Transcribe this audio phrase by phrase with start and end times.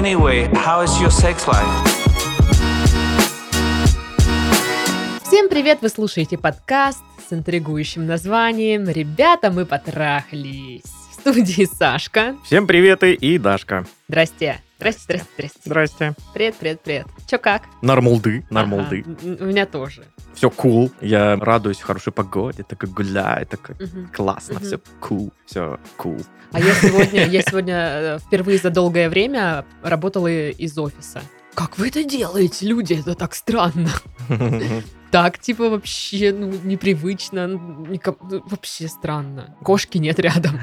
[0.00, 1.68] Anyway, how is your sex life?
[5.24, 5.82] Всем привет!
[5.82, 10.84] Вы слушаете подкаст с интригующим названием «Ребята, мы потрахались».
[11.10, 12.34] В студии Сашка.
[12.46, 13.84] Всем привет и, Дашка.
[14.08, 14.62] Здрасте.
[14.78, 15.60] Здрасте, здрасте, здрасте.
[15.66, 16.14] Здрасте.
[16.32, 17.06] Привет, привет, привет.
[17.30, 17.64] Чё как?
[17.82, 19.04] Нормалды, нормалды.
[19.06, 20.04] Ага, У меня тоже.
[20.34, 20.90] Все cool.
[21.00, 24.10] Я радуюсь хорошей погоде, так гуляю, так Мгм.
[24.14, 24.64] классно, Мгм.
[24.64, 26.24] все cool, все cool.
[26.52, 31.20] А я сегодня, я сегодня э, впервые за долгое время работала из офиса.
[31.54, 32.94] Как вы это делаете, люди?
[32.94, 33.90] Это так странно.
[35.10, 37.46] Так, типа, вообще, ну, непривычно.
[37.88, 39.56] никак- ну, вообще странно.
[39.62, 40.60] Кошки нет рядом.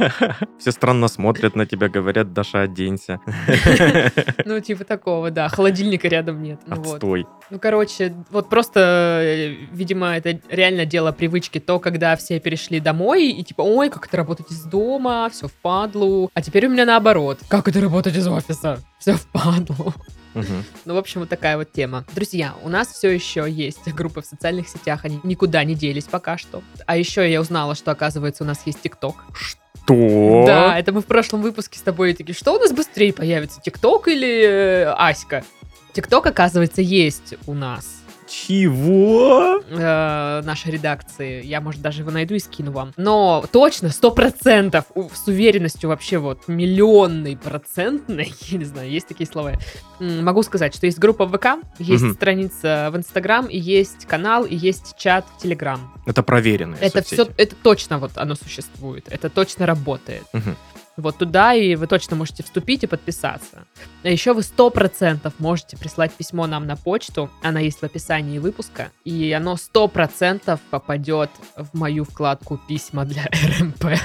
[0.58, 3.20] Все странно смотрят на тебя, говорят, Даша, оденься.
[4.44, 5.48] Ну, типа такого, да.
[5.48, 6.60] Холодильника рядом нет.
[6.66, 6.80] Ну.
[6.80, 7.26] Отстой.
[7.50, 11.60] Ну, короче, вот просто, э, видимо, это реально дело привычки.
[11.60, 15.52] То, когда все перешли домой, и типа, ой, как это работать из дома, все в
[15.52, 16.30] падлу.
[16.34, 17.40] А теперь у меня наоборот.
[17.48, 18.80] Как это работать из офиса?
[18.98, 19.94] Все в падлу.
[20.34, 22.04] Ну, в общем, вот такая вот тема.
[22.14, 26.38] Друзья, у нас все еще есть группы в социальных сетях, они никуда не делись пока
[26.38, 26.62] что.
[26.86, 29.24] А еще я узнала, что, оказывается, у нас есть ТикТок.
[29.34, 30.44] Что?
[30.46, 34.08] Да, это мы в прошлом выпуске с тобой такие, что у нас быстрее появится, ТикТок
[34.08, 35.44] или э, Аська?
[35.92, 37.99] ТикТок, оказывается, есть у нас.
[38.30, 39.60] Чего?
[39.68, 41.44] э, нашей редакции.
[41.44, 42.92] Я, может, даже его найду и скину вам.
[42.96, 49.26] Но точно, сто процентов, с уверенностью вообще вот миллионной процентной, я не знаю, есть такие
[49.26, 49.52] слова,
[49.98, 52.14] могу сказать, что есть группа в ВК, есть Мгм.
[52.14, 55.92] страница в Инстаграм, и есть канал, и есть чат в Телеграм.
[56.06, 56.78] Это проверенное.
[56.80, 60.24] Это все, это точно вот оно существует, это точно работает.
[60.32, 60.56] Мгм.
[61.00, 63.64] Вот туда, и вы точно можете вступить и подписаться.
[64.02, 68.38] А еще вы сто процентов можете прислать письмо нам на почту, она есть в описании
[68.38, 73.84] выпуска, и оно сто процентов попадет в мою вкладку «Письма для РМП».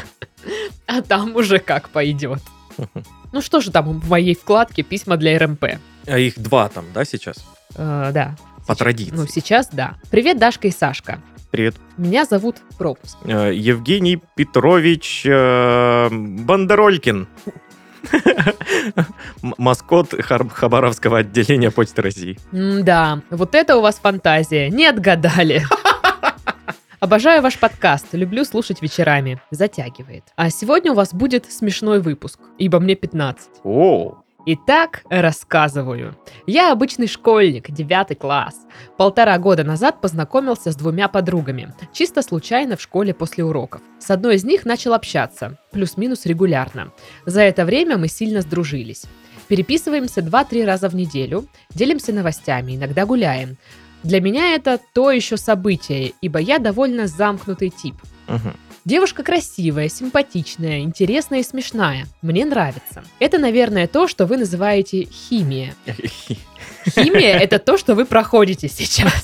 [0.88, 2.42] А там уже как пойдет.
[3.32, 5.66] Ну что же там в моей вкладке «Письма для РМП»?
[6.08, 7.46] А их два там, да, сейчас?
[7.76, 8.38] Э, да.
[8.66, 9.14] По традиции.
[9.14, 9.96] Ну, сейчас да.
[10.10, 11.22] Привет, Дашка и Сашка.
[11.56, 11.76] Привет.
[11.96, 13.18] Меня зовут Пропуск.
[13.24, 17.30] Э, Евгений Петрович э, Бандеролькин.
[19.42, 22.38] Маскот Хабаровского отделения Почты России.
[22.52, 24.70] Да, вот это у вас фантазия.
[24.70, 25.64] Не отгадали.
[27.00, 29.40] Обожаю ваш подкаст, люблю слушать вечерами.
[29.50, 30.26] Затягивает.
[30.36, 33.62] А сегодня у вас будет смешной выпуск, ибо мне 15.
[33.64, 36.16] О, Итак, рассказываю.
[36.46, 38.56] Я обычный школьник, 9 класс.
[38.96, 41.74] Полтора года назад познакомился с двумя подругами.
[41.94, 43.82] Чисто случайно в школе после уроков.
[44.00, 46.92] С одной из них начал общаться, плюс-минус регулярно.
[47.26, 49.06] За это время мы сильно сдружились.
[49.48, 53.58] Переписываемся 2-3 раза в неделю, делимся новостями, иногда гуляем.
[54.04, 57.96] Для меня это то еще событие, ибо я довольно замкнутый тип.
[58.28, 58.54] Мгм.
[58.86, 62.06] Девушка красивая, симпатичная, интересная и смешная.
[62.22, 63.04] Мне нравится.
[63.18, 65.74] Это, наверное, то, что вы называете химия.
[66.86, 69.24] Химия— это то, что вы проходите сейчас.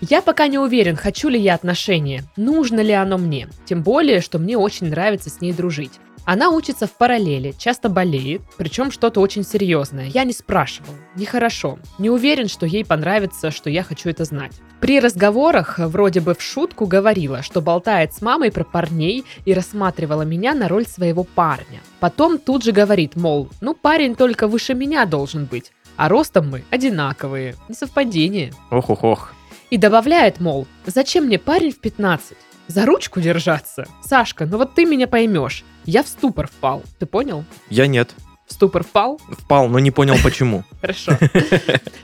[0.00, 3.48] Я пока не уверен, хочу ли я отношения, нужно ли оно мне.
[3.66, 5.92] Тем более, что мне очень нравится с ней дружить.
[6.24, 10.06] Она учится в параллели, часто болеет, причем что-то очень серьезное.
[10.06, 11.78] Я не спрашивал, нехорошо.
[11.98, 14.54] Не уверен, что ей понравится, что я хочу это знать.
[14.82, 20.22] При разговорах вроде бы в шутку говорила, что болтает с мамой про парней и рассматривала
[20.22, 21.78] меня на роль своего парня.
[22.00, 26.64] Потом тут же говорит, мол, ну парень только выше меня должен быть, а ростом мы
[26.70, 27.54] одинаковые.
[27.68, 28.52] Несовпадение.
[28.72, 29.32] Ох-ох-ох.
[29.70, 32.36] И добавляет, мол, зачем мне парень в 15?
[32.66, 33.86] За ручку держаться?
[34.04, 35.62] Сашка, ну вот ты меня поймешь.
[35.84, 36.82] Я в ступор впал.
[36.98, 37.44] Ты понял?
[37.70, 38.16] Я нет.
[38.52, 39.18] Ступор впал?
[39.30, 40.62] Впал, но не понял почему.
[40.80, 41.12] Хорошо.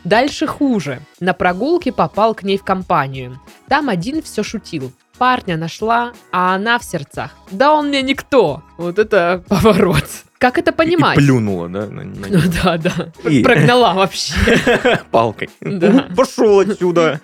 [0.05, 1.01] Дальше хуже.
[1.21, 3.39] На прогулке попал к ней в компанию.
[3.69, 4.91] Там один все шутил.
[5.19, 7.35] Парня нашла, а она в сердцах.
[7.51, 8.63] Да он мне никто.
[8.79, 10.05] Вот это поворот.
[10.39, 11.17] Как это И понимать?
[11.17, 11.87] плюнула, да?
[11.87, 13.13] на- на Ну да, да.
[13.29, 14.33] И- Прогнала вообще.
[15.11, 15.51] Палкой.
[15.61, 16.09] Да.
[16.17, 17.21] Пошел отсюда.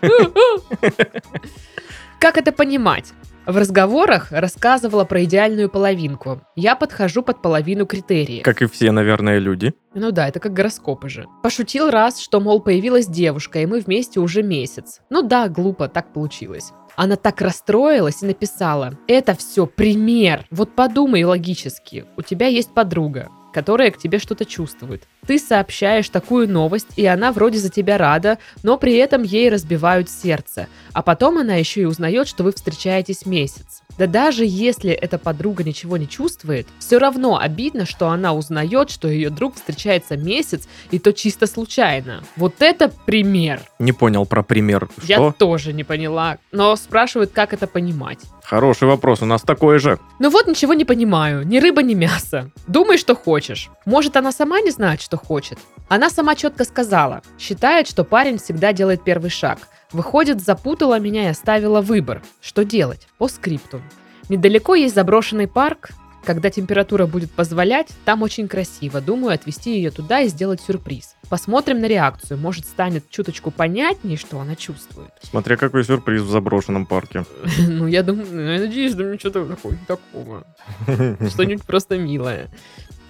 [2.19, 3.13] Как это понимать?
[3.47, 6.41] В разговорах рассказывала про идеальную половинку.
[6.57, 8.43] Я подхожу под половину критериев.
[8.43, 9.75] Как и все, наверное, люди.
[9.93, 11.27] Ну да, это как гороскопы же.
[11.43, 15.03] Пошутил раз, что, мол, появилась девушка, и мы вместе уже месяц.
[15.11, 16.73] Ну да, глупо, так получилось.
[16.97, 20.47] Она так расстроилась и написала, это все пример.
[20.51, 25.05] Вот подумай логически, у тебя есть подруга, которая к тебе что-то чувствует.
[25.27, 30.11] Ты сообщаешь такую новость, и она вроде за тебя рада, но при этом ей разбивают
[30.11, 30.67] сердце.
[30.93, 33.83] А потом она еще и узнает, что вы встречаетесь месяц.
[33.97, 39.07] Да даже если эта подруга ничего не чувствует, все равно обидно, что она узнает, что
[39.07, 42.25] ее друг встречается месяц, и то чисто случайно.
[42.37, 43.61] Вот это пример.
[43.79, 44.89] Не понял про пример.
[45.05, 45.35] Я Что?
[45.39, 46.39] тоже не поняла.
[46.51, 48.19] Но спрашивают, как это понимать.
[48.45, 49.99] Хороший вопрос, у нас такой же.
[50.19, 52.51] Ну вот ничего не понимаю, ни рыба, ни мясо.
[52.67, 53.71] Думай, что хочешь.
[53.87, 55.59] Может, она сама не знает, что хочет?
[55.89, 57.23] Она сама четко сказала.
[57.39, 59.59] Считает, что парень всегда делает первый шаг.
[59.93, 62.23] Выходит, запутала меня и оставила выбор.
[62.43, 63.09] Что делать?
[63.17, 63.81] По скрипту.
[64.29, 65.91] Недалеко есть заброшенный парк.
[66.25, 69.01] Когда температура будет позволять, там очень красиво.
[69.01, 71.17] Думаю, отвезти ее туда и сделать сюрприз.
[71.29, 72.39] Посмотрим на реакцию.
[72.39, 75.11] Может, станет чуточку понятнее, что она чувствует.
[75.23, 77.25] Смотря какой сюрприз в заброшенном парке.
[77.75, 80.45] Ну, я думаю, я надеюсь, что что-то такое, такого.
[81.31, 82.49] Что-нибудь просто милое.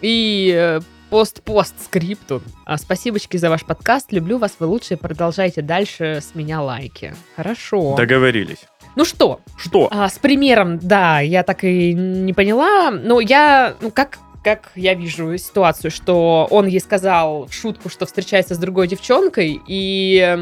[0.01, 0.81] И э,
[1.11, 2.43] пост-пост скрипту.
[2.65, 4.13] А, спасибочки за ваш подкаст.
[4.13, 4.97] Люблю вас, вы лучшие.
[4.97, 6.21] Продолжайте дальше.
[6.21, 7.15] С меня лайки.
[7.37, 7.95] Хорошо.
[7.97, 8.67] Договорились.
[8.97, 9.89] Ну что, Что?
[9.91, 12.91] а, с примером, да, я так и не поняла.
[12.91, 18.07] Но я, ну как, как я вижу ситуацию, что он ей сказал в шутку, что
[18.07, 20.37] встречается с другой девчонкой, и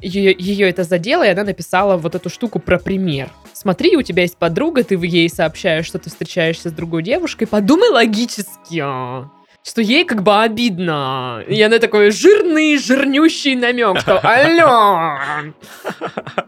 [0.00, 3.28] ее, ее это задело, и она написала вот эту штуку про пример.
[3.52, 7.90] Смотри, у тебя есть подруга, ты ей сообщаешь, что ты встречаешься с другой девушкой, подумай
[7.90, 9.28] логически, а,
[9.64, 11.44] что ей как бы обидно.
[11.48, 15.18] И она такой жирный, жирнющий намек, что алло.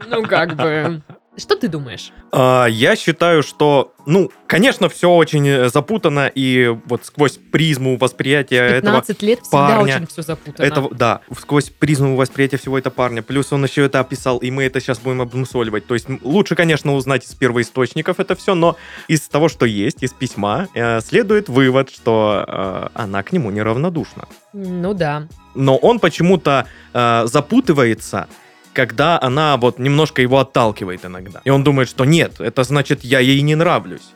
[0.08, 1.02] Ну как бы...
[1.36, 2.12] Что ты думаешь?
[2.30, 8.62] А, я считаю, что, ну, конечно, все очень э, запутано, и вот сквозь призму восприятия
[8.62, 10.64] этого 15 лет всегда парня, очень все запутано.
[10.64, 13.22] Это, да, сквозь призму восприятия всего этого парня.
[13.22, 15.86] Плюс он еще это описал, и мы это сейчас будем обмусоливать.
[15.86, 18.76] То есть лучше, конечно, узнать из первоисточников это все, но
[19.08, 24.28] из того, что есть, из письма, э, следует вывод, что э, она к нему неравнодушна.
[24.52, 25.26] Ну да.
[25.56, 28.28] Но он почему-то э, запутывается,
[28.74, 31.40] когда она вот немножко его отталкивает иногда.
[31.44, 34.12] И он думает, что нет, это значит, я ей не нравлюсь.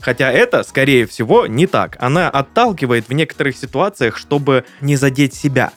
[0.00, 1.96] Хотя это, скорее всего, не так.
[2.00, 5.72] Она отталкивает в некоторых ситуациях, чтобы не задеть себя.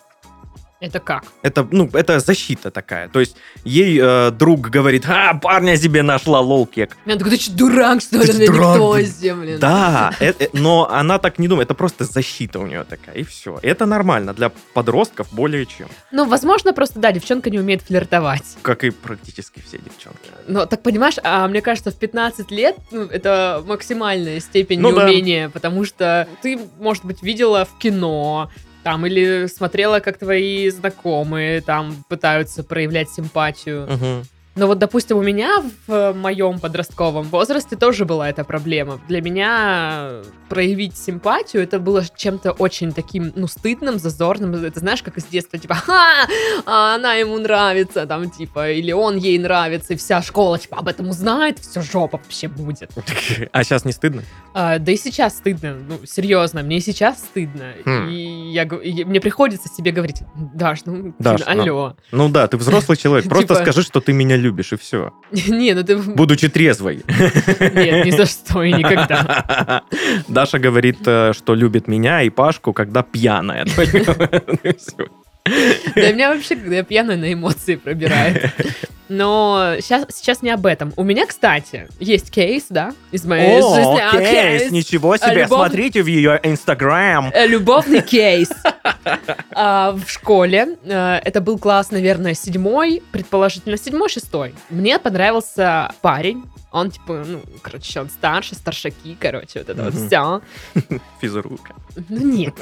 [0.84, 1.24] Это как?
[1.44, 3.08] Это, ну, это защита такая.
[3.08, 6.98] То есть ей э, друг говорит, а, парня себе нашла, лол, кек.
[7.06, 8.28] Я такой, ты что, дурак, что ли?
[8.28, 9.60] Ты дурак, никто блин.
[9.62, 13.24] Да, э- э, но она так не думает, это просто защита у нее такая, и
[13.24, 13.60] все.
[13.62, 15.88] Это нормально для подростков более чем.
[16.12, 18.58] Ну, возможно, просто, да, девчонка не умеет флиртовать.
[18.62, 20.32] Как и практически все девчонки.
[20.48, 25.06] Но, так понимаешь, а мне кажется, в 15 лет ну, это максимальная степень Ну да.
[25.06, 28.52] неумения, потому что ты, может быть, видела в кино,
[28.84, 33.88] там, или смотрела, как твои знакомые там пытаются проявлять симпатию.
[33.90, 34.24] Мгм.
[34.56, 39.00] Но вот, допустим, у меня в моем подростковом возрасте тоже была эта проблема.
[39.08, 44.54] Для меня проявить симпатию это было чем-то очень таким, ну, стыдным, зазорным.
[44.54, 46.28] Это знаешь, как из детства, типа, ха,
[46.68, 50.88] а она ему нравится, там, типа, или он ей нравится, и вся школа, типа, об
[50.88, 52.92] этом узнает, все, жопа вообще будет.
[53.52, 54.22] А сейчас не стыдно?
[54.54, 57.74] А, да и сейчас стыдно, ну, серьезно, мне и сейчас стыдно.
[57.84, 58.10] Хм.
[58.10, 61.96] И, я, и мне приходится себе говорить, Даш, ну, Даш, алло.
[62.12, 65.12] Ну да, ты взрослый человек, просто Типа- скажи, что ты меня любишь, и все.
[65.32, 65.98] Не, ну ты...
[65.98, 67.04] Будучи трезвой.
[67.08, 69.84] Нет, ни за что и никогда.
[70.28, 73.66] Даша говорит, э, что любит меня и Пашку, когда пьяная.
[75.96, 78.52] Да меня вообще, когда я пьяная, на эмоции пробирает.
[79.10, 80.94] Но сейчас, сейчас не об этом.
[80.96, 84.00] У меня, кстати, есть кейс, да, из моей жизни.
[84.02, 84.72] А, кейс.
[84.72, 87.30] ничего себе, любовь- смотрите в ее инстаграм.
[87.34, 88.50] Э, Любовный кейс.
[89.52, 94.56] А, В школе, э, это был класс, наверное, седьмой, предположительно, седьмой, шестой.
[94.70, 96.44] Мне понравился парень.
[96.72, 100.42] Он, типа, ну, короче, он старше, старшаки, короче, вот это вот все.
[101.22, 101.76] Физрука.
[102.10, 102.56] Ну, нет.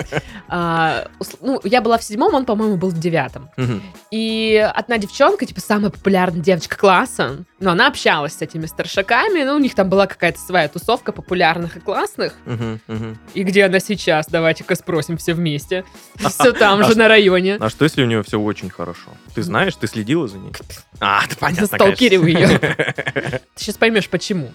[0.50, 1.07] А,
[1.39, 3.50] Ну, я была в седьмом, он, по-моему, был в девятом.
[4.12, 9.55] И одна девчонка, типа, самая популярная девочка класса, но она общалась с этими старшаками, ну,
[9.55, 12.33] у них там была какая-то своя тусовка популярных и классных.
[12.45, 13.17] Мгм, мгм.
[13.33, 14.27] И где она сейчас?
[14.27, 15.83] Давайте-ка спросим все вместе.
[16.15, 17.57] Все там А же на районе.
[17.59, 19.11] А что, если у нее все очень хорошо?
[19.35, 20.53] Ты знаешь, ты следила за ней?
[21.00, 22.51] А, ты понятно, Сталкерил конечно.
[22.51, 22.59] ее.
[23.55, 24.51] Ты сейчас поймешь, почему.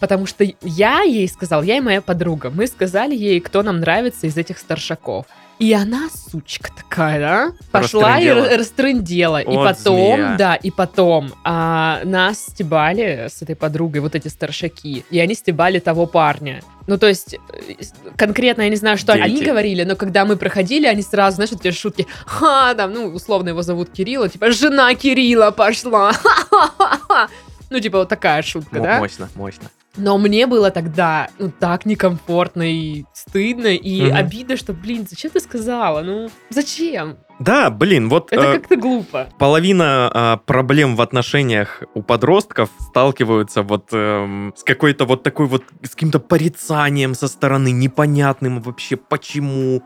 [0.00, 4.26] Потому что я ей сказал, я и моя подруга, мы сказали ей, кто нам нравится
[4.26, 5.26] из этих старшаков.
[5.60, 8.46] И она, сучка такая, да, пошла и Растрындела.
[8.46, 9.40] ра- растрындела.
[9.42, 10.36] И потом, змея.
[10.38, 15.04] да, и потом а, нас стебали с этой подругой, вот эти старшаки.
[15.10, 16.62] И они стебали того парня.
[16.86, 17.74] Ну, то есть, э,
[18.16, 19.44] конкретно я не знаю, что они Дети.
[19.44, 23.50] говорили, но когда мы проходили, они сразу, знаешь, вот эти шутки, ха, там, ну, условно
[23.50, 27.28] его зовут Кирилл, типа, жена Кирилла пошла, ха-ха-ха-ха.
[27.68, 28.98] Ну, типа, вот такая шутка, Мо- да?
[28.98, 29.70] Мощно, мощно.
[29.96, 34.16] Но мне было тогда, ну, так некомфортно и стыдно, и Мгм.
[34.16, 36.02] обидно, что, блин, зачем ты сказала?
[36.02, 37.16] Ну, зачем?
[37.40, 39.28] Да, блин, вот Это э, как-то глупо.
[39.38, 45.64] половина а, проблем в отношениях у подростков сталкиваются вот эм, с какой-то вот такой вот,
[45.82, 49.82] с каким-то порицанием со стороны, непонятным вообще почему.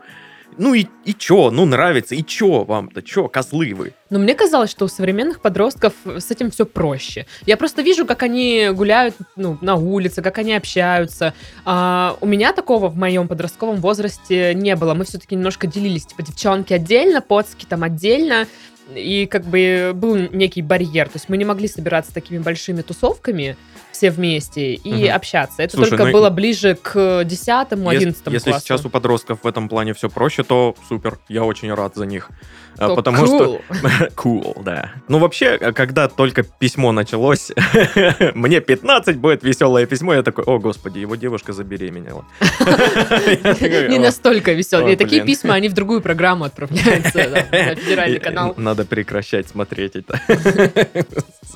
[0.57, 3.93] Ну и, и чё, ну нравится, и чё вам-то, чё, козлы вы?
[4.09, 7.25] Но мне казалось, что у современных подростков с этим все проще.
[7.45, 11.33] Я просто вижу, как они гуляют ну, на улице, как они общаются.
[11.65, 14.93] А, у меня такого в моем подростковом возрасте не было.
[14.93, 16.05] Мы все-таки немножко делились.
[16.05, 18.47] Типа девчонки отдельно, поцки там отдельно.
[18.93, 21.07] И как бы был некий барьер.
[21.07, 23.57] То есть мы не могли собираться такими большими тусовками
[23.95, 25.15] все вместе и Мгм.
[25.15, 25.63] общаться.
[25.63, 28.65] Это Слушай, только ну было ближе к 10 Ес- 11 Если классу.
[28.65, 32.29] сейчас у подростков в этом плане все проще, то супер, я очень рад за них.
[32.77, 33.61] А, То Потому что...
[33.69, 34.11] cool.
[34.15, 34.91] Cool, да.
[35.07, 37.51] Ну, вообще, а, когда только письмо началось,
[38.35, 42.25] мне 15, будет веселое письмо, я такой, о, господи, его девушка забеременела.
[43.89, 44.97] Не «О, настолько веселые.
[44.97, 48.53] Такие письма, они в другую программу отправляются, на федеральный канал.
[48.57, 50.19] Надо прекращать смотреть это.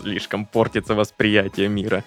[0.02, 2.04] Слишком портится восприятие мира.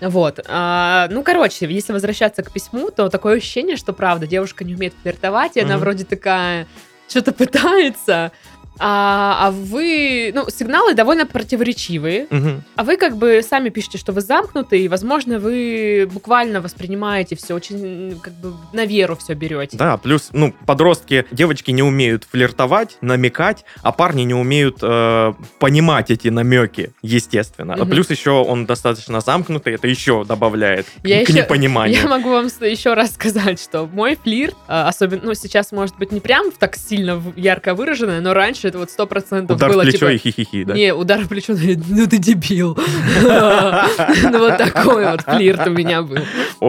[0.00, 0.40] Вот.
[0.48, 4.94] а, ну, короче, если возвращаться к письму, то такое ощущение, что правда, девушка не умеет
[5.02, 6.66] флиртовать, и она вроде такая
[7.08, 8.32] что-то пытается,
[8.78, 12.62] а, а вы, ну, сигналы довольно противоречивые, Мгм.
[12.76, 17.54] а вы как бы сами пишете, что вы замкнуты, и, возможно, вы буквально воспринимаете все
[17.54, 19.76] очень, как бы, на веру все берете.
[19.76, 26.10] Да, плюс, ну, подростки, девочки не умеют флиртовать, намекать, а парни не умеют э, понимать
[26.10, 27.74] эти намеки, естественно.
[27.74, 27.90] А Мгм.
[27.90, 32.00] Плюс еще он достаточно замкнутый, это еще добавляет Я к еще- непониманию.
[32.00, 36.10] Я могу вам еще раз сказать, что мой флирт, а, особенно, ну, сейчас, может быть,
[36.12, 39.84] не прям так сильно ярко выраженное, но раньше это вот сто процентов Удар было, в
[39.84, 40.74] плечо типа, и хихихи, да?
[40.74, 41.54] Не, удар в плечо,
[41.88, 42.78] ну ты дебил.
[43.22, 46.18] Ну вот такой вот флирт у меня был.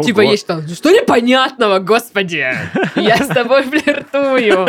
[0.03, 2.45] Типа есть что, что непонятного, господи,
[2.95, 4.67] я с тобой флиртую.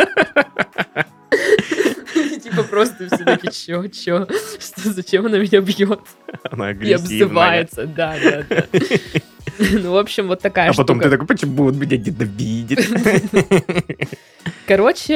[2.43, 4.27] Типа просто все таки чё, чё,
[4.59, 5.99] что, зачем она меня бьет
[6.49, 8.65] Она и обзывается, да, да, да.
[9.57, 11.03] Ну, в общем, вот такая А потом штука.
[11.09, 12.79] ты такой, почему он меня ненавидит?
[14.67, 15.13] Короче,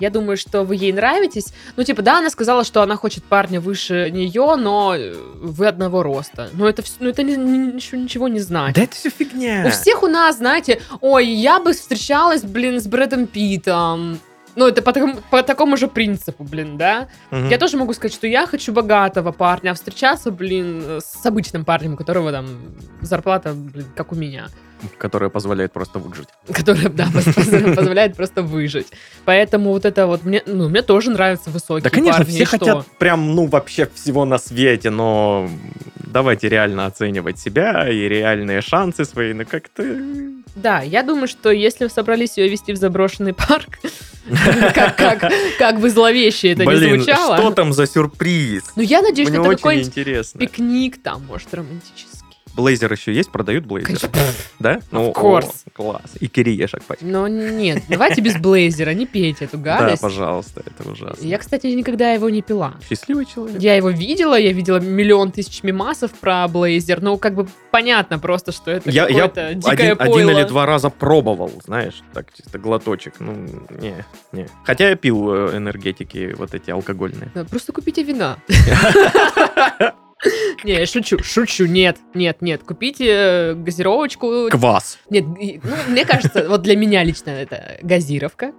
[0.00, 1.52] я думаю, что вы ей нравитесь.
[1.76, 4.96] Ну, типа, да, она сказала, что она хочет парня выше нее, но
[5.36, 6.50] вы одного роста.
[6.54, 8.76] Но это, вс- ну, это не- ничего, ничего не значит.
[8.76, 9.64] Да это все фигня.
[9.66, 14.18] У всех у нас, знаете, ой, я бы встречалась, блин, с Брэдом Питтом.
[14.54, 17.08] Ну, это по, такому- по такому же принципу, блин, да?
[17.30, 17.48] Мгм.
[17.48, 21.94] Я тоже могу сказать, что я хочу богатого парня, а встречаться, блин, с обычным парнем,
[21.94, 22.46] у которого там
[23.00, 24.48] зарплата, блин, как у меня.
[24.98, 26.28] Которая позволяет просто выжить.
[26.52, 28.88] которая, да, поз- поз- позволяет просто выжить.
[29.24, 33.34] Поэтому вот это вот, мне, ну, мне тоже нравятся высокие Да, конечно, все хотят прям,
[33.34, 35.48] ну, вообще всего на свете, но
[35.96, 39.84] давайте реально оценивать себя и реальные шансы свои, ну, как-то...
[40.56, 43.78] Да, я думаю, что если вы собрались ее вести в заброшенный парк,
[44.74, 48.64] как, как, как бы зловеще это не звучало, что там за сюрприз?
[48.76, 52.21] ну, я надеюсь, Мне что это какой-нибудь пикник там, может, романтический.
[52.54, 53.30] Блейзер еще есть?
[53.32, 54.10] Продают блейзер?
[54.58, 54.80] Да?
[54.90, 55.50] Ну, Of course.
[55.66, 56.02] о, класс.
[56.20, 57.04] И кириешек почти.
[57.04, 60.02] Но нет, давайте без блейзера, не пейте эту Да, гадость.
[60.02, 61.24] пожалуйста, это ужасно.
[61.26, 62.74] Я, кстати, никогда его не пила.
[62.88, 63.60] Счастливый человек.
[63.60, 67.00] Я его видела, я видела миллион тысяч мемасов про Блейзер.
[67.02, 69.48] Ну, как бы понятно просто, что это Я, я дикое
[69.92, 70.16] один, пойло.
[70.16, 73.14] один или два раза пробовал, знаешь, так чисто глоточек.
[73.18, 73.32] Ну,
[73.80, 73.94] не,
[74.32, 74.46] не.
[74.64, 77.30] Хотя я пил э, энергетики вот эти алкогольные.
[77.34, 78.36] Да, Просто купите вина.
[80.64, 84.48] Не, я шучу, шучу, нет, нет, нет, купите э, газировочку.
[84.50, 84.98] Квас.
[85.10, 85.36] Нет, ну,
[85.88, 88.52] мне кажется, вот для меня лично это газировка,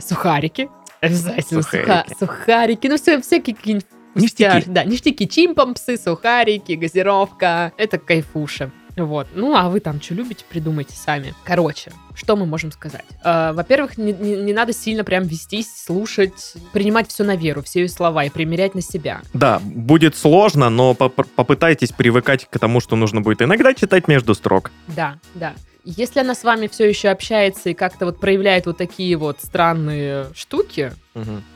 [0.00, 0.68] сухарики,
[1.00, 2.16] обязательно суха- Сухарики.
[2.18, 4.68] сухарики, ну все, всякие какие-нибудь Ништяки.
[4.68, 8.72] Да, ништяки, чимпомпсы, сухарики, газировка, это кайфуша.
[9.06, 9.26] Вот.
[9.34, 11.34] Ну, а вы там что любите, придумайте сами.
[11.44, 13.04] Короче, что мы можем сказать?
[13.24, 17.80] Э, во-первых, не, не- не надо сильно прям вестись, слушать, принимать все на веру, все
[17.82, 19.20] ее слова и примерять на себя.
[19.34, 24.34] Да, будет сложно, но поп- попытайтесь привыкать к тому, что нужно будет иногда читать между
[24.34, 24.70] строк.
[24.88, 25.54] Да, да.
[25.84, 30.26] Если она с вами все еще общается и как-то вот проявляет вот такие вот странные
[30.34, 30.92] штуки,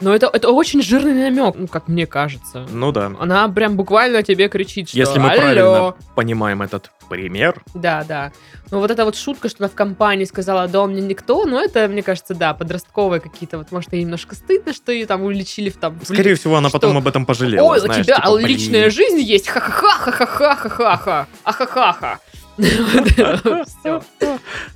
[0.00, 2.66] но это, это очень жирный намек, ну, как мне кажется.
[2.70, 3.12] Ну да.
[3.20, 8.32] Она прям буквально тебе кричит, что Если мы «Алло!» правильно понимаем этот пример, Да, да.
[8.70, 11.58] Ну, вот эта вот шутка, что она в компании сказала, да, он мне никто, ну,
[11.58, 15.68] это, мне кажется, да, подростковые какие-то, вот, может, ей немножко стыдно, что ее там уличили
[15.68, 16.00] в там...
[16.00, 16.78] в скорее всего, она что?
[16.78, 17.66] потом об этом пожалела.
[17.66, 18.48] Ой, знаешь, у тебя типа, блин.
[18.48, 22.20] личная жизнь есть, ха-ха-ха, ха-ха-ха, ха-ха-ха, ахахаха.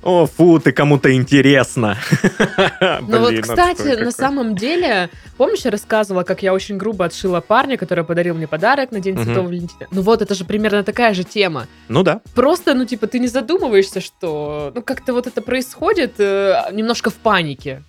[0.03, 1.97] О, фу, ты кому-то интересно.
[3.01, 7.77] Ну вот, кстати, на самом деле, помнишь, я рассказывала, как я очень грубо отшила парня,
[7.77, 9.17] который подарил мне подарок на День.
[9.17, 9.87] Святого Валентина?
[9.91, 11.67] Ну вот, это же примерно такая же тема.
[11.87, 12.21] Ну да.
[12.33, 17.15] Просто, ну, типа, ты не задумываешься, что, ну, как-то вот это происходит э, немножко в
[17.15, 17.83] панике.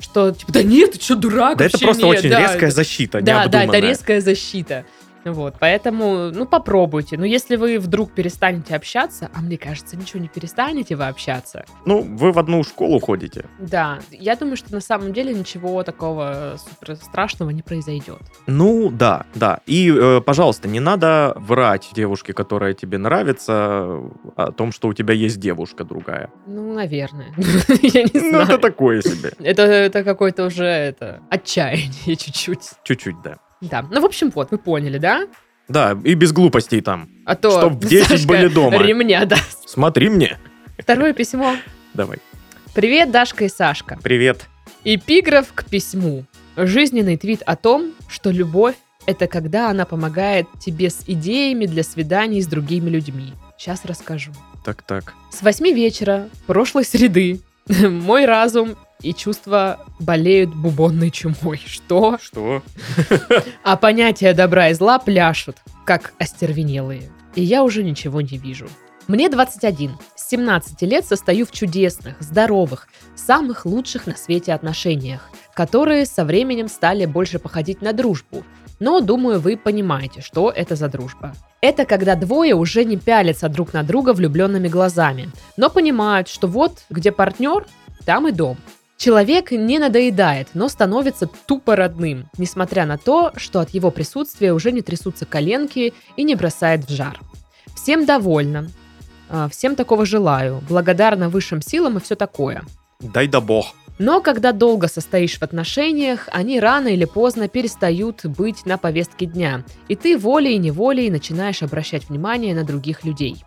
[0.00, 1.58] Что, типа, да нет, ты что, дурак?
[1.58, 4.84] Да это просто очень резкая защита, Да, да, это резкая защита.
[5.24, 7.18] Вот, поэтому, ну, попробуйте.
[7.18, 12.02] Но если вы вдруг перестанете общаться, а мне кажется, ничего не перестанете вы общаться, Ну,
[12.02, 13.44] вы в одну школу ходите.
[13.58, 18.20] да, я думаю, что на самом деле ничего такого супер страшного не произойдет.
[18.46, 19.60] Ну, да, да.
[19.66, 24.00] И, э, пожалуйста, не надо врать девушке, которая тебе нравится,
[24.36, 26.30] о том, что у тебя есть девушка другая.
[26.46, 27.34] Ну, наверное.
[27.82, 28.58] Я не Ну, это знаю.
[28.60, 29.32] такое себе.
[29.40, 32.70] Это, это какое-то уже это отчаяние чуть-чуть.
[32.84, 33.38] Чуть-чуть, да.
[33.60, 33.82] Да.
[33.90, 35.26] Ну, в общем, вот, вы поняли, да?
[35.68, 37.08] Да, и без глупостей там.
[37.26, 38.78] А то Чтоб в 10 Сашка были дома.
[38.78, 39.68] ремня даст.
[39.68, 40.38] Смотри мне.
[40.78, 41.56] Второе письмо.
[41.94, 42.18] Давай.
[42.74, 43.98] Привет, Дашка и Сашка.
[44.02, 44.46] Привет.
[44.84, 46.24] Эпиграф к письму.
[46.56, 52.40] Жизненный твит о том, что любовь— это когда она помогает тебе с идеями для свиданий
[52.40, 53.32] с другими людьми.
[53.58, 54.32] Сейчас расскажу.
[54.64, 55.14] Так-так.
[55.30, 61.60] С восьми вечера прошлой среды мой разум и чувства болеют бубонной чумой.
[61.64, 62.18] Что?
[62.20, 62.62] Что?
[63.62, 67.10] А понятия добра и зла пляшут, как остервенелые.
[67.34, 68.68] И я уже ничего не вижу.
[69.06, 69.92] Мне 21.
[70.16, 76.68] С 17 лет состою в чудесных, здоровых, самых лучших на свете отношениях, которые со временем
[76.68, 78.44] стали больше походить на дружбу.
[78.80, 81.32] Но, думаю, вы понимаете, что это за дружба.
[81.60, 86.84] Это когда двое уже не пялятся друг на друга влюбленными глазами, но понимают, что вот
[86.90, 87.66] где партнер,
[88.04, 88.56] там и дом.
[88.98, 94.72] Человек не надоедает, но становится тупо родным, несмотря на то, что от его присутствия уже
[94.72, 97.20] не трясутся коленки и не бросает в жар.
[97.76, 98.68] Всем довольна,
[99.28, 102.64] а, всем такого желаю, благодарна высшим силам и все такое.
[102.98, 103.66] Дай да бог.
[104.00, 109.64] Но когда долго состоишь в отношениях, они рано или поздно перестают быть на повестке дня,
[109.86, 113.44] и ты волей-неволей начинаешь обращать внимание на других людей.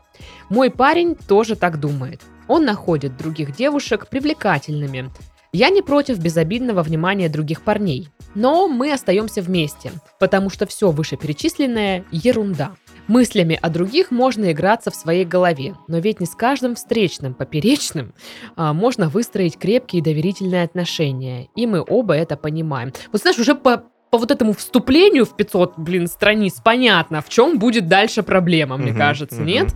[0.49, 2.21] Мой парень тоже так думает.
[2.47, 5.09] Он находит других девушек привлекательными.
[5.53, 12.05] Я не против безобидного внимания других парней, но мы остаемся вместе, потому что все вышеперечисленное–
[12.11, 12.71] ерунда.
[13.09, 18.13] Мыслями о других можно играться в своей голове, но ведь не с каждым встречным, поперечным
[18.55, 21.49] а, можно выстроить крепкие доверительные отношения.
[21.57, 22.93] И мы оба это понимаем.
[23.11, 27.57] Вот знаешь, уже по, по вот этому вступлению в 500, блин, страниц понятно, в чем
[27.57, 29.69] будет дальше проблема, мне кажется, нет?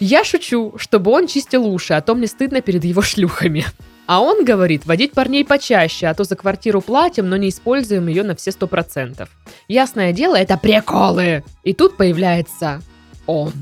[0.00, 3.66] Я шучу, чтобы он чистил уши, а то мне стыдно перед его шлюхами.
[4.06, 8.22] А он говорит, водить парней почаще, а то за квартиру платим, но не используем ее
[8.22, 9.28] на все сто процентов.
[9.68, 11.44] Ясное дело, это приколы.
[11.62, 12.80] И тут появляется
[13.26, 13.52] он.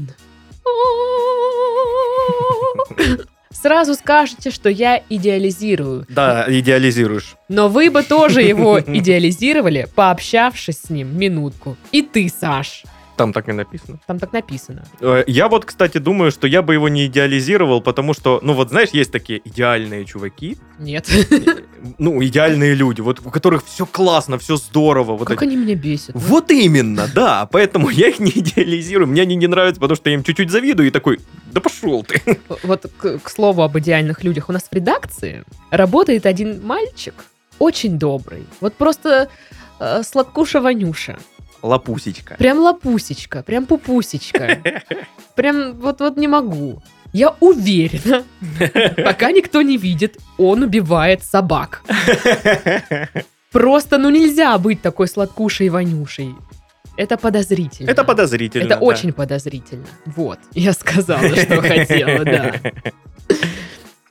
[3.54, 6.06] Сразу скажете, что я идеализирую.
[6.08, 7.36] Да, идеализируешь.
[7.48, 11.76] Но вы бы тоже его идеализировали, пообщавшись с ним минутку.
[11.90, 12.84] И ты, Саш.
[13.22, 13.98] Там так и написано.
[14.06, 14.84] Там так написано.
[15.00, 18.70] Э, Я вот, кстати, думаю, что я бы его не идеализировал, потому что, ну вот
[18.70, 21.08] знаешь, есть такие идеальные чуваки, Нет.
[21.98, 25.16] ну, идеальные люди, вот у которых все классно, все здорово.
[25.16, 26.14] Вот Как эти- они меня бесят.
[26.16, 30.14] Вот именно, да, поэтому я их не идеализирую, мне они не нравятся, потому что я
[30.16, 31.20] им чуть-чуть завидую и такой,
[31.52, 32.20] да пошел ты.
[32.62, 34.48] Вот к, к слову об идеальных людях.
[34.48, 37.14] У нас в редакции работает один мальчик,
[37.58, 38.44] очень добрый.
[38.60, 39.28] Вот просто
[39.80, 41.18] э, сладкуша-вонюша.
[41.62, 42.34] Лапусечка.
[42.38, 44.58] Прям лапусечка, прям пупусечка.
[45.34, 46.82] Прям вот-вот не могу.
[47.12, 48.24] Я уверена,
[49.04, 51.82] пока никто не видит, он убивает собак.
[53.52, 56.34] Просто, ну нельзя быть такой сладкушей и вонюшей.
[56.96, 57.90] Это подозрительно.
[57.90, 58.64] Это подозрительно.
[58.64, 58.80] Это да.
[58.80, 59.86] очень подозрительно.
[60.06, 62.54] Вот, я сказала, что хотела, да.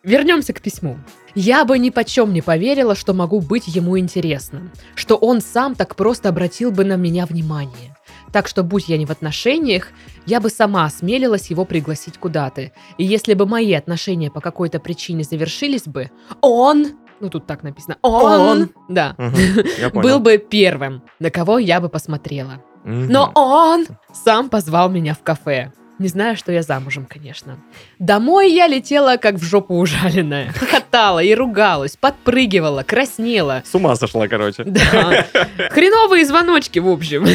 [0.03, 0.97] Вернемся к письму.
[1.35, 5.95] Я бы ни почем не поверила, что могу быть ему интересным, что он сам так
[5.95, 7.95] просто обратил бы на меня внимание.
[8.31, 9.89] Так что, будь я не в отношениях,
[10.25, 12.71] я бы сама осмелилась его пригласить куда-то.
[12.97, 16.09] И если бы мои отношения по какой-то причине завершились бы,
[16.41, 16.87] он,
[17.19, 18.69] ну тут так написано, он, Он.
[18.89, 20.01] да, понял.
[20.01, 22.63] был бы первым, на кого я бы посмотрела.
[22.83, 23.07] Мгм.
[23.07, 25.71] Но он сам позвал меня в кафе.
[26.01, 27.59] Не знаю, что я замужем, конечно.
[27.99, 30.51] Домой я летела, как в жопу ужаленная.
[30.55, 33.61] Хохотала и ругалась, подпрыгивала, краснела.
[33.63, 34.63] С ума сошла, короче.
[34.63, 35.27] Да.
[35.69, 37.27] Хреновые звоночки, в общем.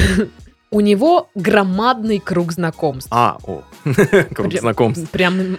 [0.72, 3.08] У него громадный круг знакомств.
[3.12, 3.62] А, о,
[4.34, 5.10] круг Прям- знакомств.
[5.10, 5.58] Прям...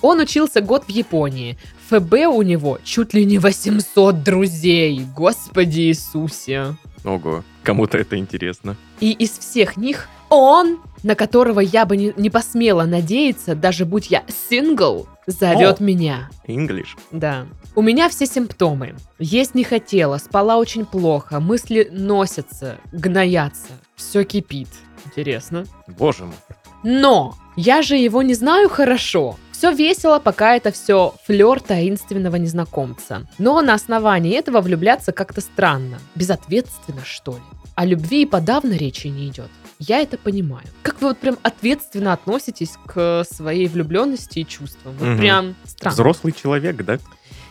[0.00, 1.56] Он учился год в Японии.
[1.88, 5.06] ФБ у него чуть ли не 800 друзей.
[5.16, 6.74] Господи Иисусе.
[7.04, 8.76] Ого, кому-то это интересно.
[8.98, 14.10] И из всех них он, на которого я бы не, не посмела надеяться, даже будь
[14.10, 15.84] я сингл, зовет О.
[15.84, 16.30] меня.
[16.46, 16.88] English.
[17.12, 17.46] Да.
[17.74, 18.96] У меня все симптомы.
[19.18, 24.68] Есть не хотела, спала очень плохо, мысли носятся, гноятся, все кипит.
[25.06, 25.64] Интересно.
[25.86, 26.34] Боже мой.
[26.82, 29.36] Но я же его не знаю хорошо.
[29.58, 33.26] Все весело, пока это все флер таинственного незнакомца.
[33.38, 35.98] Но на основании этого влюбляться как-то странно.
[36.14, 37.42] Безответственно, что ли.
[37.74, 39.48] О любви и подавно речи не идет.
[39.80, 40.64] Я это понимаю.
[40.84, 44.94] Как вы вот прям ответственно относитесь к своей влюбленности и чувствам?
[44.96, 45.18] Вот Мгм.
[45.18, 45.92] прям странно.
[45.94, 47.00] Взрослый человек, да?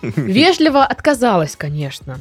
[0.02, 2.20] Вежливо отказалась, конечно.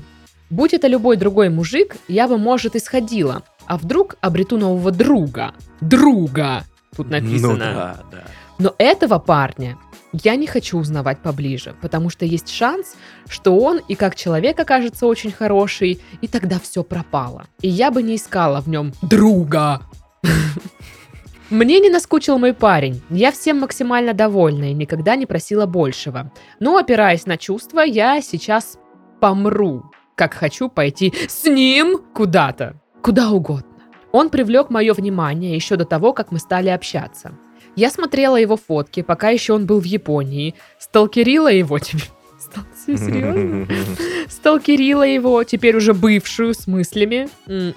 [0.51, 3.45] Будь это любой другой мужик, я бы, может, исходила.
[3.67, 5.55] А вдруг обрету нового друга?
[5.81, 6.65] Друга!
[6.97, 7.53] Тут написано.
[7.53, 8.25] Ну да, да.
[8.59, 9.77] Но этого парня
[10.13, 12.97] я не хочу узнавать поближе, потому что есть шанс,
[13.29, 17.47] что он и как человек окажется очень хороший, и тогда все пропало.
[17.61, 19.83] И я бы не искала в нем друга.
[21.51, 23.01] Мне не наскучил мой парень.
[23.09, 26.33] Я всем максимально довольна и никогда не просила большего.
[26.59, 28.79] Но, опираясь на чувства, я сейчас
[29.21, 29.85] помру,
[30.17, 32.81] как хочу пойти с ним куда-то.
[33.01, 33.69] Куда угодно.
[34.11, 37.39] Он привлек мое внимание еще до того, как мы стали общаться.
[37.77, 42.01] Я смотрела его фотки, пока еще он был в Японии, сталкерила его тебе.
[42.41, 43.69] Стал- Серьезно?
[44.29, 47.29] Сталкерила его, теперь уже бывшую, с мыслями.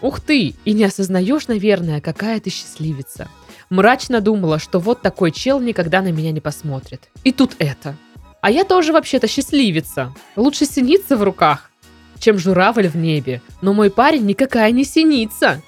[0.01, 0.55] Ух ты!
[0.65, 3.27] И не осознаешь, наверное, какая ты счастливица.
[3.69, 7.09] Мрачно думала, что вот такой чел никогда на меня не посмотрит.
[7.23, 7.95] И тут это.
[8.41, 10.13] А я тоже вообще-то счастливица.
[10.35, 11.71] Лучше синица в руках,
[12.19, 13.41] чем журавль в небе.
[13.61, 15.61] Но мой парень никакая не синица.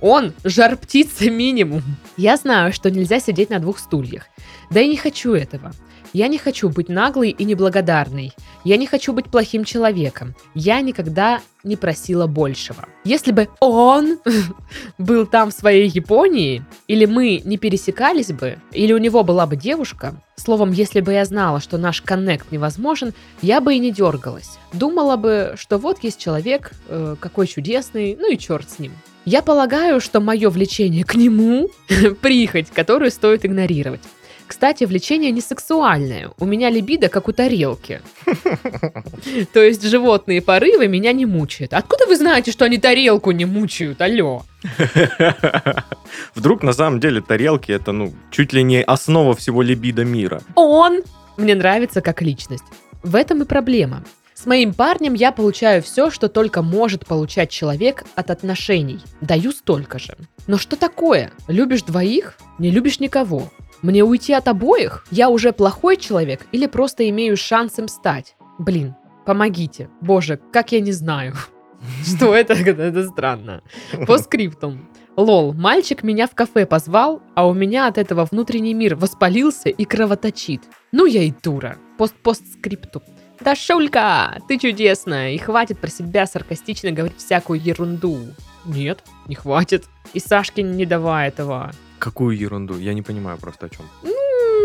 [0.00, 1.82] Он жар-птица минимум.
[2.16, 4.24] Я знаю, что нельзя сидеть на двух стульях.
[4.70, 5.72] Да и не хочу этого.
[6.12, 8.32] Я не хочу быть наглой и неблагодарной.
[8.64, 10.34] Я не хочу быть плохим человеком.
[10.54, 12.86] Я никогда не просила большего.
[13.04, 14.18] Если бы он
[14.98, 19.56] был там в своей Японии, или мы не пересекались бы, или у него была бы
[19.56, 24.58] девушка, словом, если бы я знала, что наш коннект невозможен, я бы и не дергалась.
[24.72, 28.92] Думала бы, что вот есть человек, э, какой чудесный, ну и черт с ним.
[29.28, 31.68] Я полагаю, что мое влечение к нему–
[32.22, 34.00] прихоть, которую стоит игнорировать.
[34.46, 36.30] Кстати, влечение не сексуальное.
[36.38, 38.00] У меня либидо, как у тарелки.
[39.52, 41.74] То есть животные порывы меня не мучают.
[41.74, 44.00] Откуда вы знаете, что они тарелку не мучают?
[44.00, 44.44] Алло.
[46.34, 50.40] Вдруг на самом деле тарелки это, ну, чуть ли не основа всего либидо мира.
[50.54, 51.02] Он
[51.36, 52.64] мне нравится как личность.
[53.02, 54.04] В этом и проблема.
[54.40, 59.00] С моим парнем я получаю все, что только может получать человек от отношений.
[59.20, 60.16] Даю столько же.
[60.46, 61.32] Но что такое?
[61.48, 62.38] Любишь двоих?
[62.60, 63.50] Не любишь никого.
[63.82, 65.04] Мне уйти от обоих?
[65.10, 68.36] Я уже плохой человек или просто имею шанс им стать?
[68.60, 68.94] Блин,
[69.26, 69.90] помогите.
[70.00, 71.34] Боже, как я не знаю.
[72.06, 72.52] Что это?
[72.54, 73.64] Это странно.
[74.06, 74.88] По скриптум.
[75.16, 79.84] Лол, мальчик меня в кафе позвал, а у меня от этого внутренний мир воспалился и
[79.84, 80.62] кровоточит.
[80.92, 81.76] Ну я и дура.
[81.98, 83.02] Пост-постскриптум.
[83.40, 88.18] Да, Шулька, ты чудесная, и хватит про себя саркастично говорить всякую ерунду.
[88.64, 89.84] Нет, не хватит.
[90.12, 91.70] И Сашке не давай этого.
[91.98, 92.76] Какую ерунду?
[92.78, 93.84] Я не понимаю просто о чем.
[94.04, 94.12] М,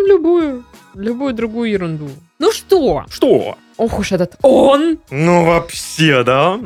[0.07, 0.63] Любую,
[0.95, 2.09] любую другую ерунду.
[2.39, 3.05] Ну что?
[3.09, 3.57] Что?
[3.77, 4.99] Ох уж этот он!
[5.09, 6.59] Ну вообще, да?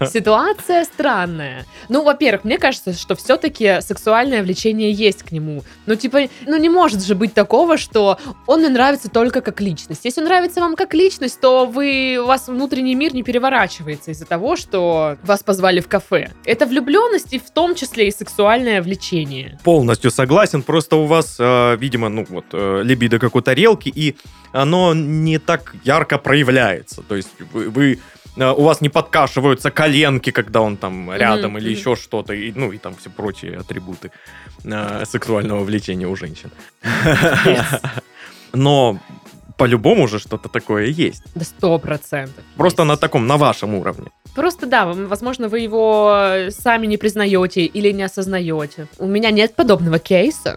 [0.06, 1.66] Ситуация странная.
[1.88, 5.62] Ну, во-первых, мне кажется, что все-таки сексуальное влечение есть к нему.
[5.86, 10.04] Ну, типа, ну не может же быть такого, что он мне нравится только как личность.
[10.04, 14.26] Если он нравится вам как личность, то вы, у вас внутренний мир не переворачивается из-за
[14.26, 16.30] того, что вас позвали в кафе.
[16.44, 19.58] Это влюбленность и в том числе и сексуальное влечение.
[19.64, 24.16] Полностью согласен, просто у вас, э, видимо, ну вот, э, либидо как у тарелки, и
[24.52, 27.02] оно не так ярко проявляется.
[27.02, 27.98] То есть вы, вы,
[28.36, 31.78] э, у вас не подкашиваются коленки, когда он там рядом, или мгм.
[31.78, 34.10] еще что-то, и, ну и там все прочие атрибуты
[34.64, 36.50] э, сексуального влечения у женщин.
[38.52, 38.98] Но
[39.58, 41.22] по-любому же что-то такое есть.
[41.34, 42.44] Да сто процентов.
[42.56, 42.88] Просто есть.
[42.88, 44.06] на таком, на вашем уровне.
[44.34, 48.86] Просто да, возможно, вы его сами не признаете или не осознаете.
[48.98, 50.56] У меня нет подобного кейса.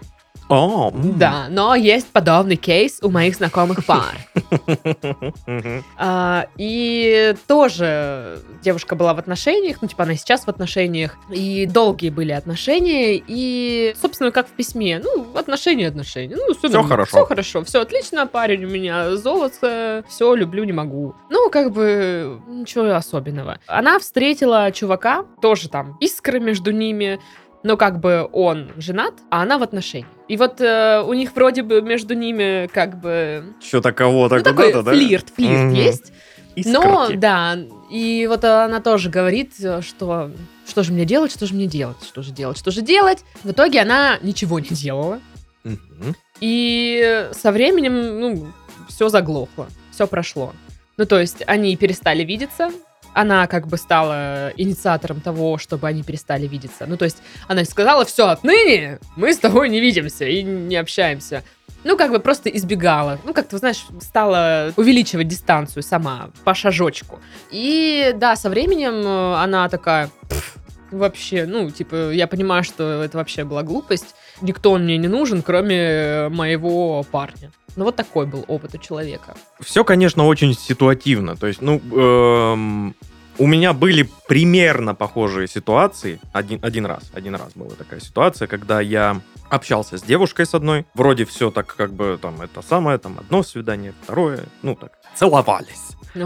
[0.52, 1.18] О, м.
[1.18, 4.16] Да, но есть подобный кейс у моих знакомых пар.
[5.98, 12.10] А, и тоже девушка была в отношениях, ну, типа, она сейчас в отношениях, и долгие
[12.10, 17.18] были отношения, и, собственно, как в письме, ну, отношения, отношения, ну, Всё хорошо.
[17.18, 21.16] Все хорошо, все отлично, парень у меня золото, все, люблю, не могу.
[21.30, 23.60] Ну, как бы, ничего особенного.
[23.68, 27.20] Она встретила чувака, тоже там искры между ними,
[27.64, 30.08] но как бы он женат, а она в отношениях.
[30.28, 34.68] И вот э, у них вроде бы между ними как бы Что-то кого-то ну, такой
[34.72, 34.92] куда-то, да?
[34.92, 35.74] флирт, флирт Мгм.
[35.74, 36.12] есть.
[36.56, 37.16] Но, Искорки.
[37.18, 37.58] да,
[37.90, 40.32] и вот она тоже говорит, э, что
[40.68, 43.24] что же мне делать, что же мне делать, что же делать, что же делать.
[43.44, 45.20] В итоге она ничего не делала.
[45.64, 46.16] Мгм.
[46.40, 48.48] И со временем, ну,
[48.90, 50.54] все заглохло, все прошло.
[50.98, 52.72] Ну, то есть они перестали видеться,
[53.14, 56.86] она как бы стала инициатором того, чтобы они перестали видеться.
[56.88, 61.44] Ну, то есть она сказала, все, отныне мы с тобой не видимся и не общаемся.
[61.84, 63.20] Ну, как бы просто избегала.
[63.24, 67.20] Ну, как-то, знаешь, стала увеличивать дистанцию сама по шажочку.
[67.50, 70.58] И да, со временем э, она такая, «Пф,
[70.92, 74.16] вообще, ну, типа, я понимаю, что это вообще была глупость.
[74.42, 77.52] Никто мне не нужен, кроме моего парня.
[77.76, 79.36] Ну, вот такой был опыт у человека.
[79.60, 81.38] Все, конечно, очень ситуативно.
[81.38, 82.96] То есть, ну, эм,
[83.38, 86.20] у меня были примерно похожие ситуации.
[86.34, 90.86] Один, один раз, один раз была такая ситуация, когда я общался с девушкой с одной.
[90.94, 95.96] Вроде все так, как бы, там, это самое, там, одно свидание, второе, ну, так, целовались.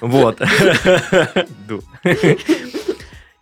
[0.00, 0.40] Вот.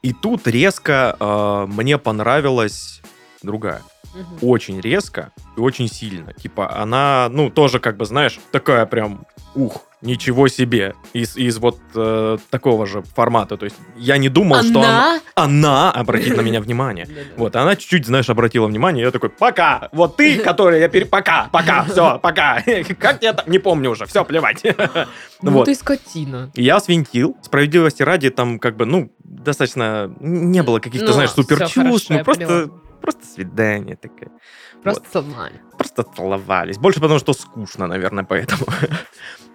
[0.03, 3.03] И тут резко э, мне понравилась
[3.43, 3.83] другая.
[4.17, 4.39] Мгм.
[4.49, 6.33] Очень резко и очень сильно.
[6.33, 10.95] Типа она, ну, тоже как бы, знаешь, такая прям, ух, ничего себе.
[11.13, 13.57] Из, из вот э, такого же формата.
[13.57, 14.87] То есть я не думал, что она...
[14.87, 15.21] Она?
[15.35, 17.09] Она обратит на меня внимание.
[17.37, 20.89] Вот, она чуть-чуть, знаешь, обратила внимание, я такой, пока, вот ты, который я.
[21.07, 22.63] Пока, пока, все, пока.
[22.99, 24.63] Как я там, не помню уже, все, плевать.
[25.43, 25.67] Ну Вот.
[25.67, 26.51] ты скотина.
[26.55, 27.37] Я свинтил.
[27.43, 32.11] Справедливости ради, там как бы, ну, достаточно не было каких-то, Ну, знаешь, супер чувств.
[32.11, 32.71] Ну, просто.
[32.97, 34.31] Просто свидание такое.
[34.83, 35.61] Просто целовали.
[35.77, 36.79] Просто целовались.
[36.79, 38.67] Больше потому, что скучно, наверное, поэтому.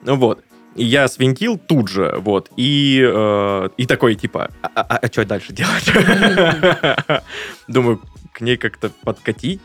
[0.03, 0.43] Ну вот.
[0.75, 5.91] И я свинтил тут же, вот, и, э, и такой, типа, а, что дальше делать?
[7.67, 8.01] Думаю,
[8.31, 9.59] к ней как-то подкатить.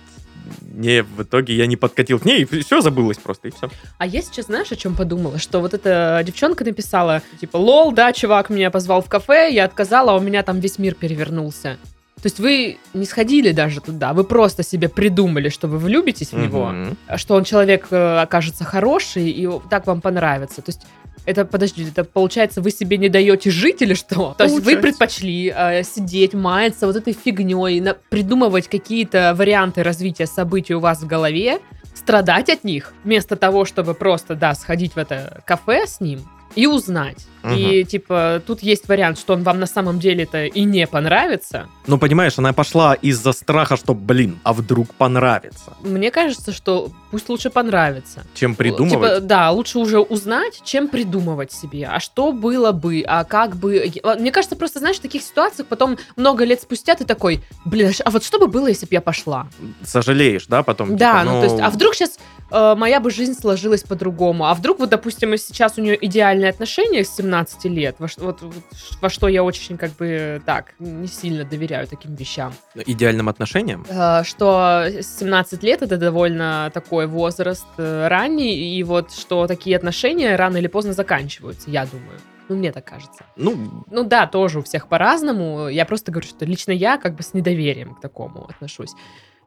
[0.60, 3.70] Не, в итоге я не подкатил к ней, и все забылось просто, и все.
[3.98, 5.38] А я сейчас, знаешь, о чем подумала?
[5.38, 10.12] Что вот эта девчонка написала, типа, лол, да, чувак меня позвал в кафе, я отказала,
[10.12, 11.78] а у меня там весь мир перевернулся.
[12.22, 16.38] То есть вы не сходили даже туда, вы просто себе придумали, что вы влюбитесь в
[16.38, 16.72] него,
[17.16, 20.62] что он человек э, окажется хороший и так вам понравится.
[20.62, 20.86] То есть
[21.26, 24.34] это, подожди, это получается, вы себе не даете жить или что?
[24.38, 24.82] То есть вы Получается.
[24.82, 31.02] предпочли э, сидеть, маяться вот этой фигней, на- придумывать какие-то варианты развития событий у вас
[31.02, 31.58] в голове,
[31.94, 36.20] страдать от них, вместо того, чтобы просто, да, сходить в это кафе с ним
[36.56, 37.26] и узнать.
[37.54, 41.68] И, типа, тут есть вариант, что он вам на самом деле-то и не понравится.
[41.86, 47.28] Ну, понимаешь, она пошла из-за страха, что, блин, а вдруг понравится, Мне кажется, что пусть
[47.28, 48.24] лучше понравится.
[48.34, 49.14] чем придумывать.
[49.14, 51.86] Типа, да, лучше уже узнать, чем придумывать себе.
[51.86, 53.92] А что было бы, а как бы...
[54.18, 58.10] Мне кажется, просто, знаешь, в таких ситуациях потом много лет спустя ты такой, блин, а
[58.10, 59.46] вот что бы было, если бы я пошла?
[59.84, 60.96] Сожалеешь, да, потом?
[60.96, 62.18] Да, типа, ну, то есть, а вдруг сейчас
[62.50, 64.46] моя бы жизнь сложилась по-другому?
[64.46, 68.54] А вдруг, вот, допустим, сейчас у нее идеальные отношения с 17 лет, во, вот, вот
[69.00, 72.52] во что я очень, как бы, так, не сильно доверяю таким вещам.
[72.74, 73.86] Идеальным отношениям?
[73.88, 80.36] Э, что 17 лет это довольно такой возраст э, ранний, и вот что такие отношения
[80.36, 82.18] рано или поздно заканчиваются, я думаю.
[82.48, 83.24] Ну, мне так кажется.
[83.36, 85.68] Ну, Ну да, тоже у всех по-разному.
[85.68, 88.92] Я просто говорю, что лично я как бы с недоверием к такому отношусь.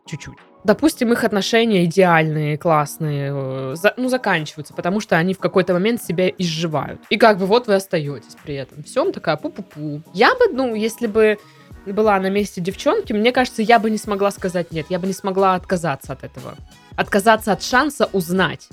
[0.09, 0.33] Чуть-чуть.
[0.63, 6.01] Допустим, их отношения идеальные, классные, э, за- ну, заканчиваются, потому что они в какой-то момент
[6.03, 6.99] себя изживают.
[7.09, 8.83] И как бы вот вы остаетесь при этом.
[8.83, 10.01] Всем такая пу-пу-пу.
[10.13, 11.37] Я бы, ну, если бы
[11.85, 14.87] была на месте девчонки, мне кажется, я бы не смогла сказать нет.
[14.89, 16.55] Я бы не смогла отказаться от этого.
[16.97, 18.67] Отказаться от шанса узнать,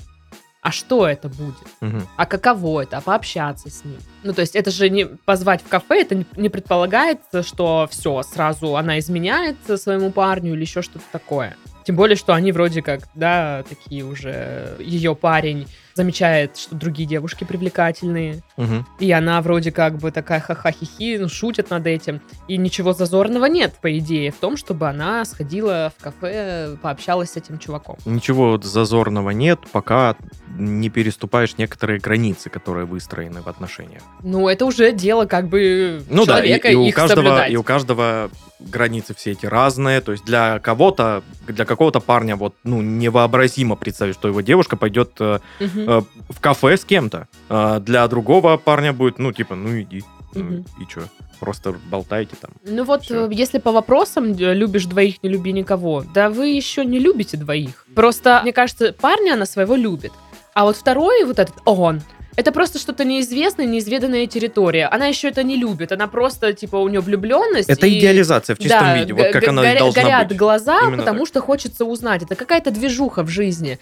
[0.67, 2.05] а что это будет мгм.
[2.17, 3.99] а каково это, а пообщаться с ним.
[4.23, 8.21] Ну, то есть это же не позвать в кафе, это не, не предполагает, что все,
[8.21, 11.55] сразу она изменяет своему парню или еще что-то такое.
[11.85, 17.43] Тем более, что они вроде как, да, такие уже, ее парень замечает, что другие девушки
[17.43, 18.85] привлекательные, Мгм.
[18.99, 22.21] и она вроде как бы такая ха-ха-хи-хи, ну, шутит над этим.
[22.47, 27.37] И ничего зазорного нет, по идее, в том, чтобы она сходила в кафе, пообщалась с
[27.37, 27.97] этим чуваком.
[28.05, 30.15] Ничего зазорного нет, пока
[30.57, 34.01] не переступаешь некоторые границы, которые выстроены в отношениях.
[34.23, 37.51] Ну, это уже дело как бы Ну да, и, человека и у их каждого, соблюдать.
[37.51, 38.29] и у каждого
[38.59, 40.01] границы все эти разные.
[40.01, 45.07] То есть для кого-то, для какого-то парня вот, ну, невообразимо представить, что его девушка пойдет
[45.19, 45.86] Мгм.
[45.87, 47.27] Э, в кафе с кем-то.
[47.49, 50.03] А для другого парня будет, ну, типа, ну, иди.
[50.35, 51.01] Ну, и что?
[51.39, 52.51] Просто болтайте там.
[52.65, 53.27] Ну вот, Всё.
[53.27, 57.37] э, если по вопросам э, любишь двоих, не люби никого, да вы еще не любите
[57.37, 57.85] двоих.
[57.95, 60.11] Просто, мне кажется, парня она своего любит.
[60.53, 62.01] А вот второй, вот этот, он,
[62.35, 64.87] это просто что-то неизвестное, неизведанная территория.
[64.87, 65.91] Она еще это не любит.
[65.91, 67.69] Она просто, типа, у нее влюбленность.
[67.69, 70.37] Это и- идеализация в чистом Да, виде, вот как она горя- должна горят быть.
[70.37, 71.27] глаза, Именно потому так.
[71.27, 72.23] что хочется узнать.
[72.23, 73.79] Это какая-то движуха в жизни.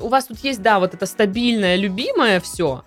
[0.00, 2.84] У вас тут есть, да, вот это стабильное, любимое все.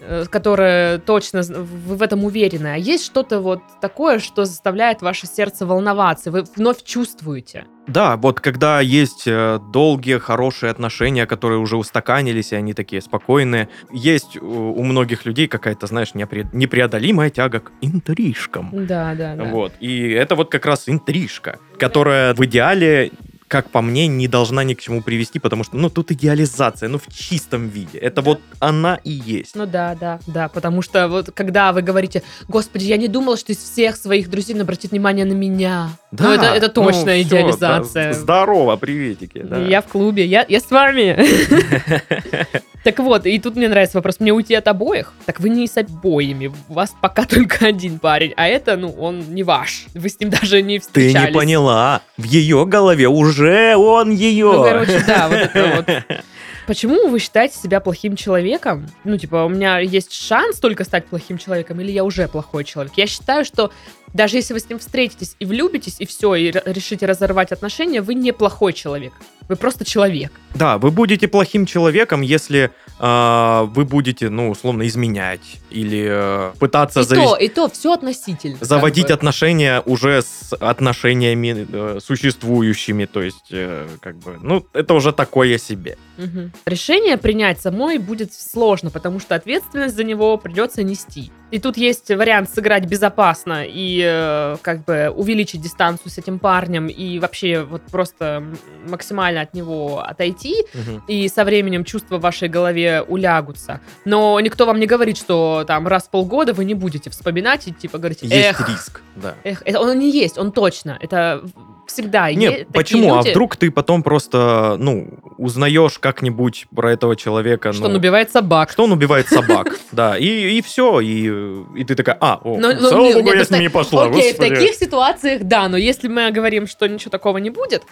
[0.00, 5.26] э, которое точно вы в этом уверены, а есть что-то вот такое, что заставляет ваше
[5.26, 7.64] сердце волноваться, вы вновь чувствуете.
[7.88, 13.68] Да, вот когда есть э, долгие, хорошие отношения, которые уже устаканились, и они такие спокойные,
[13.90, 18.70] есть у, многих людей какая-то, знаешь, непре- непреодолимая тяга к интрижкам.
[18.72, 19.44] Да, да, да.
[19.44, 19.72] Вот.
[19.80, 23.10] И это вот как раз интрижка, которая в идеале
[23.48, 26.98] как по мне, не должна ни к чему привести, потому что, ну, тут идеализация, ну,
[26.98, 27.98] в чистом виде.
[27.98, 28.22] Это Да.
[28.22, 29.54] вот она и есть.
[29.56, 33.52] Ну да, да, да, потому что вот когда вы говорите, господи, я не думала, что
[33.52, 35.90] из всех своих друзей обратит внимание на меня.
[36.12, 38.12] ну это, это ну, точная всё, идеализация.
[38.12, 39.42] да, здорово, приветики.
[39.42, 39.58] да.
[39.58, 41.16] Я в клубе, я, я с вами.
[42.84, 45.12] Так вот, и тут мне нравится вопрос, мне уйти от обоих?
[45.26, 49.34] Так вы не с обоими, у вас пока только один парень, а это, ну, он
[49.34, 49.86] не ваш.
[49.94, 51.28] Вы с ним даже не Ты встречались.
[51.28, 52.02] не поняла.
[52.16, 54.52] В ее голове уже он ее.
[54.52, 56.24] Ну, короче, да, вот это вот.
[56.66, 58.86] Почему вы считаете себя плохим человеком?
[59.02, 62.92] Ну, типа, у меня есть шанс только стать плохим человеком, или я уже плохой человек?
[62.96, 63.72] Я считаю, что
[64.12, 68.12] даже если вы с ним встретитесь и влюбитесь, и все, и решите разорвать отношения, вы
[68.12, 69.14] не плохой человек.
[69.48, 70.32] Вы просто человек.
[70.54, 77.00] Да, вы будете плохим человеком, если э, вы будете, ну, условно, изменять или э, пытаться
[77.00, 78.58] и завести- то, и то, все относительно.
[78.58, 79.12] как заводить бы.
[79.14, 85.58] отношения уже с отношениями э, существующими, то есть, э, как бы, ну, это уже такое
[85.58, 85.96] себе.
[86.18, 86.52] Мгм.
[86.66, 91.30] Решение принять самой будет сложно, потому что ответственность за него придется нести.
[91.50, 96.88] И тут есть вариант сыграть безопасно и э, как бы увеличить дистанцию с этим парнем
[96.88, 98.44] и вообще вот просто
[98.86, 100.64] максимально от него отойти,
[101.06, 103.80] и со временем чувства в вашей голове улягутся.
[104.04, 107.72] Но никто вам не говорит, что там раз в полгода вы не будете вспоминать и
[107.72, 109.34] типа говорить, Есть эх, риск, да.
[109.44, 111.42] эх, это он не есть, он точно, это
[111.88, 113.16] всегда Не, е- такие почему?
[113.16, 117.96] люди, А вдруг ты потом просто, ну, узнаешь как-нибудь про этого человека, что ну, он
[117.96, 118.70] убивает собак.
[118.70, 121.30] что он убивает собак, да, и, и все, и,
[121.76, 124.32] и ты такая, а, о, слава нет, богу, нет, я с ним не пошла, Окей,
[124.32, 127.82] в таких ситуациях да, но если мы говорим, что ничего такого не будет,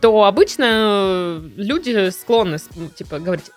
[0.00, 3.50] то обычно люди склонны ну, типа говорить,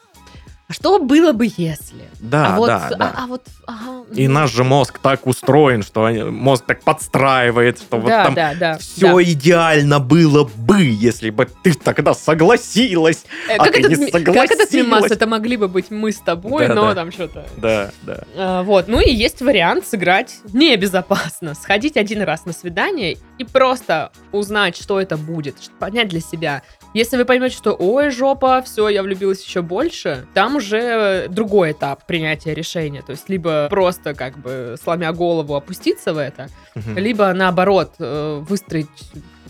[0.72, 2.10] а что было бы если?
[2.22, 3.14] Да, а вот, да, да.
[3.18, 7.78] А, а вот, ага, И м, наш же мозг так устроен, что мозг так подстраивает,
[7.80, 9.24] что вот да, там да, да, все да.
[9.24, 13.26] идеально было бы, если бы ты тогда согласилась.
[13.50, 14.38] Э, а Как ты этот, не ми- как этот
[14.70, 14.74] согласилась.
[14.74, 16.96] мимас, это могли бы быть мы с тобой, Да, но да.
[16.96, 17.46] там что-то.
[17.58, 18.24] Да, да.
[18.38, 24.12] А, Вот, ну и есть вариант сыграть небезопасно, сходить один раз на свидание и просто
[24.32, 26.62] узнать, что это будет, понять для себя.
[26.93, 32.06] Если вы поймете, что ой, жопа, все, я влюбилась еще больше, там уже другой этап
[32.06, 33.01] принятия решения.
[33.01, 36.97] То есть либо просто как бы сломя голову опуститься в это, Мгм.
[36.97, 38.88] либо наоборот э, выстроить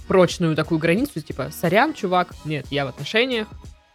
[0.08, 3.48] прочную такую границу, типа, сорян, чувак, нет, я в отношениях,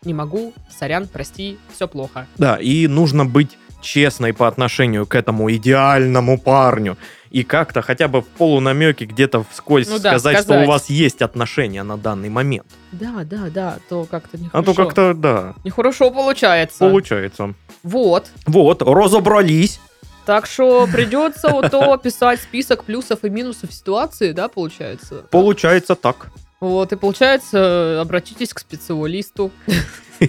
[0.03, 2.27] не могу, сорян, прости, все плохо.
[2.39, 6.97] Да, и нужно быть честной по отношению к этому идеальному парню.
[7.31, 10.67] И как-то хотя бы в полунамеке где-то вскользь Ну да, сказать, что сказать.
[10.67, 12.67] у вас есть отношения на данный момент.
[12.93, 14.65] Да, да, да, то как-то А нехорошо.
[14.65, 16.79] то как-то, да, Нехорошо получается.
[16.79, 17.55] получается.
[17.83, 18.31] Вот.
[18.47, 19.81] Вот, разобрались.
[20.25, 25.25] Так что придется то писать список плюсов и минусов ситуации, да, получается?
[25.31, 26.29] Получается так.
[26.61, 29.51] Вот, и получается, обратитесь к специалисту.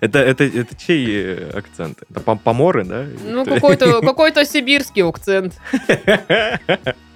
[0.00, 1.98] Это, это, это чей э, акцент?
[2.08, 3.04] Это пом- поморы, да?
[3.24, 5.54] Ну, какой-то какой сибирский акцент.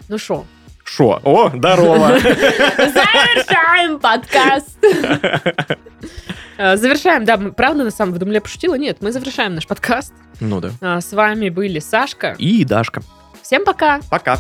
[0.08, 0.44] Ну что,
[0.84, 1.20] Шо?
[1.22, 2.18] О, здорово!
[2.18, 4.76] завершаем подкаст.
[6.58, 8.74] Э, Завершаем, да, правда, на самом деле, я пошутила?
[8.74, 10.12] Нет, мы завершаем наш подкаст.
[10.40, 10.70] Ну да.
[10.80, 12.34] А, С вами были Сашка.
[12.38, 13.02] И Дашка.
[13.42, 14.00] Всем пока!
[14.10, 14.38] Пока.